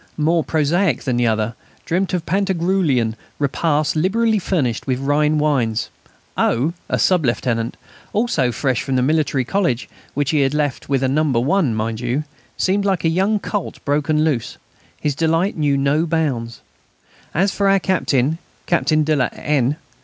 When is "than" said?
1.03-1.15